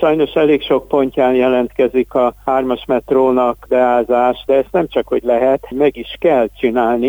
[0.00, 5.66] sajnos elég sok pontján jelentkezik a hármas metrónak beázás, de ezt nem csak hogy lehet,
[5.70, 7.08] meg is kell csinálni.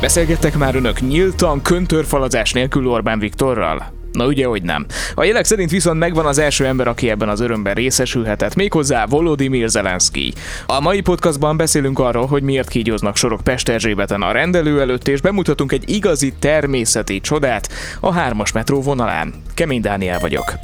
[0.00, 4.01] Beszélgettek már önök nyíltan, köntörfalazás nélkül Orbán Viktorral?
[4.12, 4.86] Na ugye, hogy nem.
[5.14, 9.68] A jelek szerint viszont megvan az első ember, aki ebben az örömben részesülhetett, méghozzá Volodymyr
[9.68, 10.32] Zelenszky.
[10.66, 15.20] A mai podcastban beszélünk arról, hogy miért kígyóznak sorok Pest Erzsébeten a rendelő előtt, és
[15.20, 17.68] bemutatunk egy igazi természeti csodát
[18.00, 19.34] a hármas metró vonalán.
[19.54, 20.54] Kemény Dániel vagyok.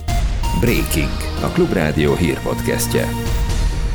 [0.61, 1.11] Breaking,
[1.43, 3.28] a Klubrádió hírpodcastje.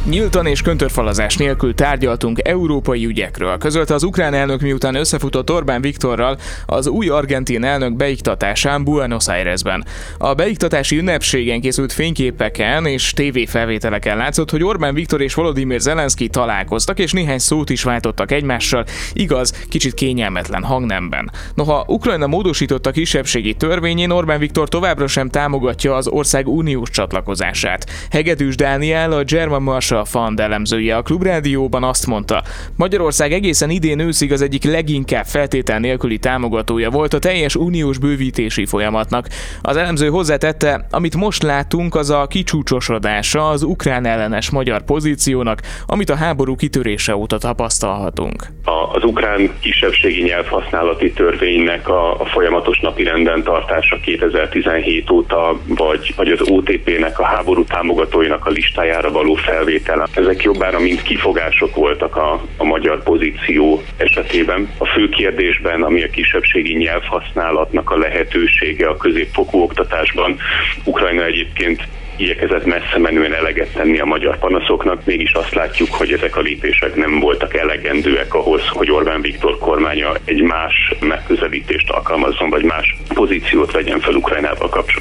[0.10, 6.38] Nyíltan és köntörfalazás nélkül tárgyaltunk európai ügyekről, közölte az ukrán elnök miután összefutott Orbán Viktorral
[6.66, 9.86] az új argentin elnök beiktatásán Buenos Airesben.
[10.18, 17.00] A beiktatási ünnepségen készült fényképeken és tévéfelvételeken látszott, hogy Orbán Viktor és Volodymyr Zelenszky találkoztak,
[17.00, 21.32] és néhány szót is váltottak egymással, igaz, kicsit kényelmetlen hangnemben.
[21.56, 27.90] Noha Ukrajna módosította kisebbségi törvényén, Orbán Viktor továbbra sem támogatja az ország uniós csatlakozását.
[28.10, 32.44] Hegedűs Dániel, a German Marshall a Fand elemzője a Klubrádióban azt mondta,
[32.76, 38.66] Magyarország egészen idén őszig az egyik leginkább feltétel nélküli támogatója volt a teljes uniós bővítési
[38.66, 39.28] folyamatnak.
[39.62, 46.10] Az elemző hozzátette, amit most látunk, az a kicsúcsosodása az ukrán ellenes magyar pozíciónak, amit
[46.10, 48.46] a háború kitörése óta tapasztalhatunk.
[48.94, 56.42] Az ukrán kisebbségi nyelvhasználati törvénynek a, a folyamatos renden tartása 2017 óta, vagy, vagy az
[56.50, 60.08] OTP-nek a háború támogatóinak a listájára való felvétel felvétele.
[60.14, 64.70] Ezek jobbára mind kifogások voltak a, a magyar pozíció esetében.
[64.78, 70.38] A fő kérdésben, ami a kisebbségi nyelvhasználatnak a lehetősége a középfokú oktatásban,
[70.84, 76.36] Ukrajna egyébként igyekezett messze menően eleget tenni a magyar panaszoknak, mégis azt látjuk, hogy ezek
[76.36, 82.64] a lépések nem voltak elegendőek ahhoz, hogy Orbán Viktor kormánya egy más megközelítést alkalmazzon, vagy
[82.64, 84.93] más pozíciót vegyen fel Ukrajnával kapcsolatban.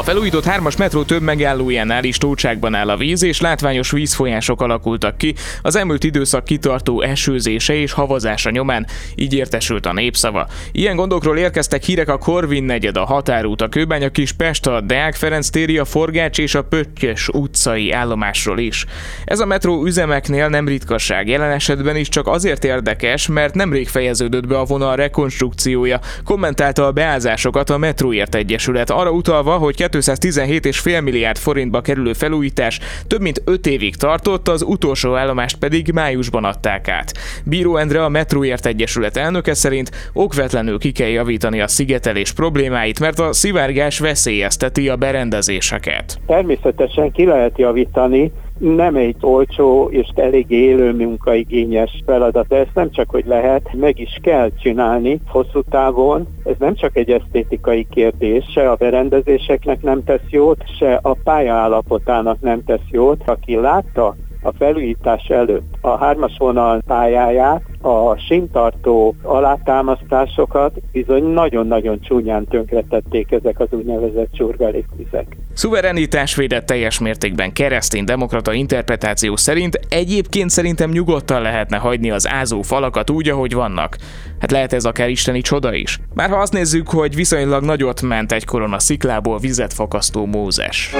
[0.00, 5.16] A felújított hármas metró több megállójánál is tócságban áll a víz, és látványos vízfolyások alakultak
[5.16, 10.46] ki az elmúlt időszak kitartó esőzése és havazása nyomán, így értesült a népszava.
[10.72, 15.14] Ilyen gondokról érkeztek hírek a Korvin negyed, a Határút, a Kőbánya Kis Pest, a Deák
[15.14, 18.86] Ferenc téri, a Forgács és a Pöttyös utcai állomásról is.
[19.24, 24.46] Ez a metró üzemeknél nem ritkaság, jelen esetben is csak azért érdekes, mert nemrég fejeződött
[24.46, 31.38] be a vonal rekonstrukciója, kommentálta a beázásokat a Metróért Egyesület, arra utalva, hogy 217,5 milliárd
[31.38, 37.12] forintba kerülő felújítás több mint 5 évig tartott, az utolsó állomást pedig májusban adták át.
[37.44, 43.18] Bíró Endre a Metróért Egyesület elnöke szerint okvetlenül ki kell javítani a szigetelés problémáit, mert
[43.18, 46.20] a szivárgás veszélyezteti a berendezéseket.
[46.26, 53.10] Természetesen ki lehet javítani, nem egy olcsó és elég élő munkaigényes feladat, ezt nem csak
[53.10, 56.26] hogy lehet, meg is kell csinálni hosszú távon.
[56.44, 61.54] Ez nem csak egy esztétikai kérdés, se a berendezéseknek nem tesz jót, se a pálya
[61.54, 63.22] állapotának nem tesz jót.
[63.26, 72.44] Aki látta a felújítás előtt a hármas vonal pályáját, a sintartó alátámasztásokat bizony nagyon-nagyon csúnyán
[72.44, 75.36] tönkretették ezek az úgynevezett csurgalékvizek.
[75.52, 82.62] Szuverenitás védett teljes mértékben keresztény demokrata interpretáció szerint egyébként szerintem nyugodtan lehetne hagyni az ázó
[82.62, 83.96] falakat úgy, ahogy vannak.
[84.38, 86.00] Hát lehet ez akár isteni csoda is.
[86.14, 90.94] Már ha azt nézzük, hogy viszonylag nagyot ment egykoron a sziklából vizet fakasztó Mózes.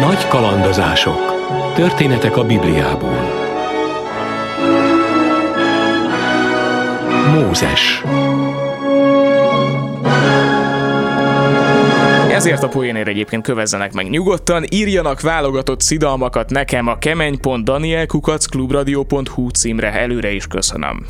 [0.00, 1.39] Nagy kalandozások.
[1.74, 3.48] Történetek a Bibliából.
[7.32, 8.02] Mózes.
[12.30, 20.32] Ezért a poénér egyébként kövezzenek meg nyugodtan, írjanak válogatott szidalmakat nekem a kemeny.danielkukacklubradio.hu címre előre
[20.32, 21.06] is köszönöm.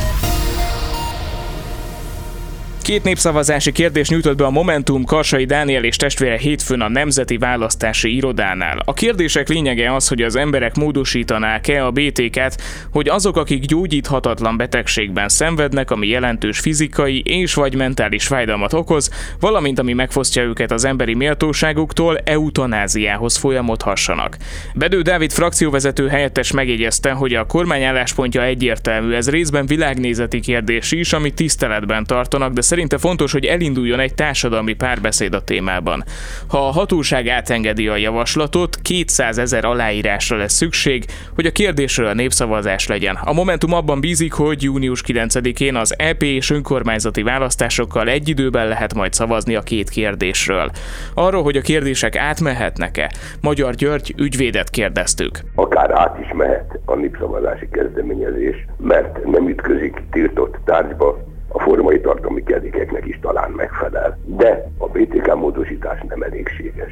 [2.83, 8.17] Két népszavazási kérdés nyújtott be a Momentum Karsai Dániel és testvére hétfőn a Nemzeti Választási
[8.17, 8.83] Irodánál.
[8.85, 15.29] A kérdések lényege az, hogy az emberek módosítanák-e a BTK-t, hogy azok, akik gyógyíthatatlan betegségben
[15.29, 21.15] szenvednek, ami jelentős fizikai és vagy mentális fájdalmat okoz, valamint ami megfosztja őket az emberi
[21.15, 24.37] méltóságuktól, eutanáziához folyamodhassanak.
[24.75, 31.13] Bedő Dávid frakcióvezető helyettes megjegyezte, hogy a kormány álláspontja egyértelmű, ez részben világnézeti kérdés is,
[31.13, 36.05] amit tiszteletben tartanak, de szerinte fontos, hogy elinduljon egy társadalmi párbeszéd a témában.
[36.49, 42.15] Ha a hatóság átengedi a javaslatot, 200 ezer aláírásra lesz szükség, hogy a kérdésről a
[42.15, 43.19] népszavazás legyen.
[43.25, 48.95] A Momentum abban bízik, hogy június 9-én az EP és önkormányzati választásokkal egy időben lehet
[48.95, 50.71] majd szavazni a két kérdésről.
[51.15, 55.41] Arról, hogy a kérdések átmehetnek-e, Magyar György ügyvédet kérdeztük.
[55.55, 62.43] Akár át is mehet a népszavazási kezdeményezés, mert nem ütközik tiltott tárgyba, a formai tartalmi
[62.43, 64.19] kedékeknek is talán megfelel.
[64.25, 66.23] De a BTK módosítás nem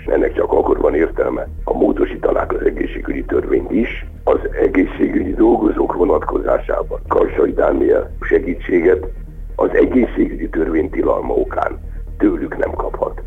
[0.07, 7.01] ennek csak akkor van értelme, ha módosítanák az egészségügyi törvényt is, az egészségügyi dolgozók vonatkozásában
[7.09, 9.07] Karsai Dániel segítséget
[9.55, 11.79] az egészségügyi törvény tilalma okán
[12.19, 13.23] tőlük nem kaphat.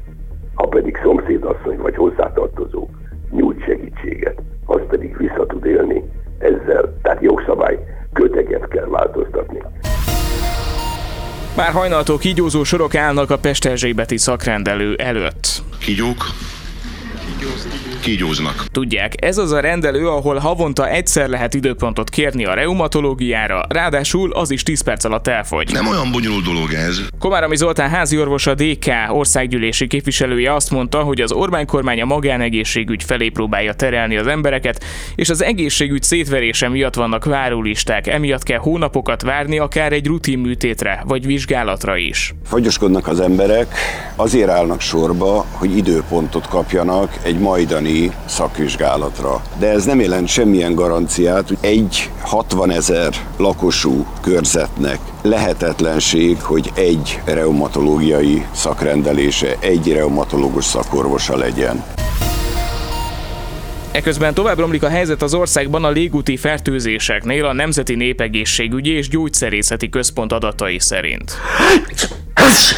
[0.54, 2.88] Ha pedig szomszédasszony vagy hozzátartozó
[11.56, 15.62] Már hajnaltól kígyózó sorok állnak a Pesterzsébeti szakrendelő előtt.
[15.78, 16.26] Kígyók,
[18.02, 18.66] kígyóznak.
[18.72, 24.52] Tudják, ez az a rendelő, ahol havonta egyszer lehet időpontot kérni a reumatológiára, ráadásul az
[24.52, 25.72] is 10 perc alatt elfogy.
[25.72, 27.02] Nem olyan bonyolult dolog ez.
[27.20, 32.06] Komárami Zoltán házi orvos a DK országgyűlési képviselője azt mondta, hogy az Orbán kormány a
[32.06, 34.84] magánegészségügy felé próbálja terelni az embereket,
[35.16, 41.04] és az egészségügy szétverése miatt vannak várólisták, emiatt kell hónapokat várni akár egy rutin műtétre
[41.06, 42.34] vagy vizsgálatra is.
[42.46, 43.76] Fagyoskodnak az emberek,
[44.16, 49.42] azért állnak sorba, hogy időpontot kapjanak egy majdani ottani szakvizsgálatra.
[49.60, 57.20] De ez nem jelent semmilyen garanciát, hogy egy 60 ezer lakosú körzetnek lehetetlenség, hogy egy
[57.26, 61.84] reumatológiai szakrendelése, egy reumatológus szakorvosa legyen.
[63.92, 69.90] Eközben tovább romlik a helyzet az országban a légúti fertőzéseknél a Nemzeti Népegészségügyi és Gyógyszerészeti
[69.90, 71.32] Központ adatai szerint.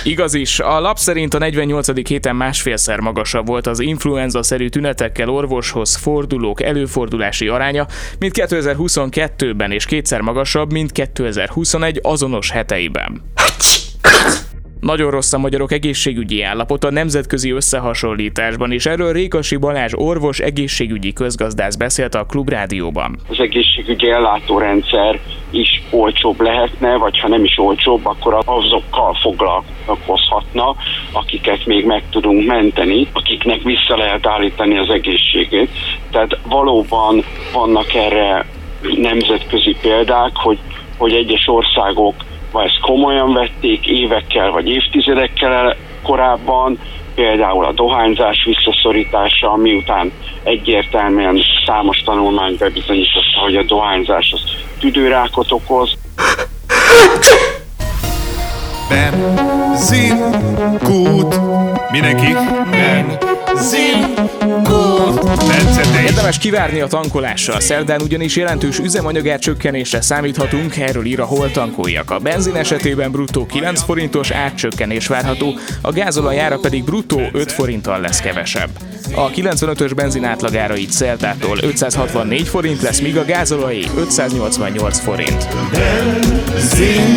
[0.03, 2.07] Igaz is, a lap szerint a 48.
[2.07, 7.87] héten másfélszer magasabb volt az influenza-szerű tünetekkel orvoshoz fordulók előfordulási aránya,
[8.19, 13.21] mint 2022-ben, és kétszer magasabb, mint 2021 azonos heteiben.
[14.83, 21.75] Nagyon rossz a magyarok egészségügyi állapota nemzetközi összehasonlításban, és erről Rékasi Balázs orvos egészségügyi közgazdász
[21.75, 23.17] beszélt a Klubrádióban.
[23.29, 25.19] Az egészségügyi ellátórendszer
[25.49, 30.75] is olcsóbb lehetne, vagy ha nem is olcsóbb, akkor azokkal foglalkozhatna,
[31.11, 35.69] akiket még meg tudunk menteni, akiknek vissza lehet állítani az egészségét.
[36.11, 38.45] Tehát valóban vannak erre
[38.95, 40.57] nemzetközi példák, hogy,
[40.97, 42.15] hogy egyes országok
[42.53, 46.79] vagy ezt komolyan vették évekkel vagy évtizedekkel korábban,
[47.15, 50.11] például a dohányzás visszaszorítása, miután
[50.43, 54.41] egyértelműen számos tanulmány bebizonyította, hogy a dohányzás az
[54.79, 55.97] tüdőrákot okoz.
[58.89, 60.17] Benzin,
[60.83, 61.39] kút,
[61.91, 62.33] mindenki,
[62.71, 63.32] benzin,
[66.05, 67.59] Érdemes kivárni a tankolással.
[67.59, 72.11] Szerdán ugyanis jelentős üzemanyagár csökkenésre számíthatunk, erről ír a hol tankoljak.
[72.11, 78.19] A benzin esetében bruttó 9 forintos átcsökkenés várható, a gázolajára pedig bruttó 5 forinttal lesz
[78.19, 78.69] kevesebb.
[79.15, 85.47] A 95-ös benzin átlagára így Szeltától 564 forint lesz, míg a gázolajé 588 forint.
[85.71, 87.15] Benzin,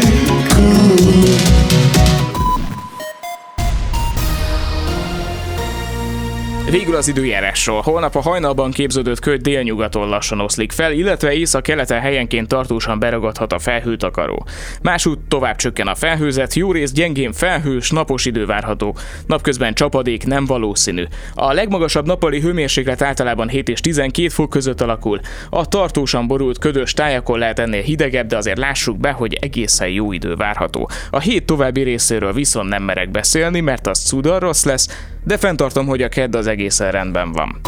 [6.71, 7.81] Végül az időjárásról.
[7.81, 13.59] Holnap a hajnalban képződött köd délnyugaton lassan oszlik fel, illetve észak-keleten helyenként tartósan beragadhat a
[13.59, 14.47] felhőtakaró.
[14.83, 18.97] Másút tovább csökken a felhőzet, jó rész gyengén felhős, napos idő várható.
[19.27, 21.05] Napközben csapadék nem valószínű.
[21.35, 25.21] A legmagasabb nappali hőmérséklet általában 7 és 12 fok között alakul.
[25.51, 30.13] A tartósan borult ködös tájakon lehet ennél hidegebb, de azért lássuk be, hogy egészen jó
[30.13, 30.91] idő várható.
[31.11, 34.89] A hét további részéről viszont nem merek beszélni, mert az cudar rossz lesz,
[35.27, 37.61] de fenntartom, hogy a kedd az egészen rendben van.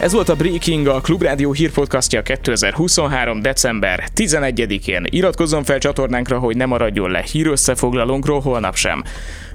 [0.00, 3.40] Ez volt a Breaking, a Klubrádió hírpodcastja 2023.
[3.40, 5.06] december 11-én.
[5.10, 9.02] Iratkozzon fel csatornánkra, hogy ne maradjon le hírösszefoglalónkról holnap sem.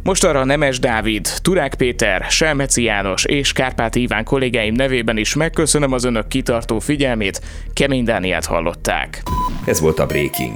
[0.03, 5.91] Most arra Nemes Dávid, Turák Péter, Selmeci János és Kárpát Iván kollégáim nevében is megköszönöm
[5.91, 7.41] az önök kitartó figyelmét,
[7.73, 9.23] Kemény Dániát hallották.
[9.65, 10.55] Ez volt a Breaking.